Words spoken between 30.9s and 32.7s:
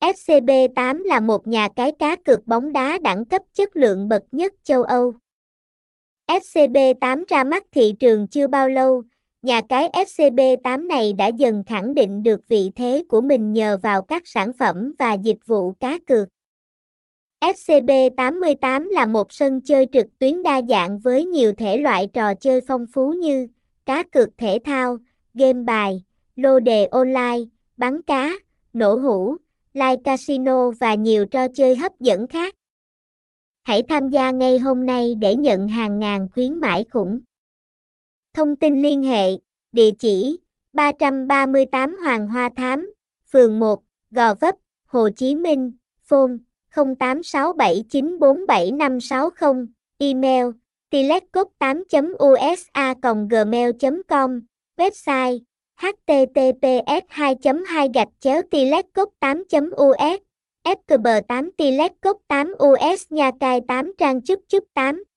nhiều trò chơi hấp dẫn khác.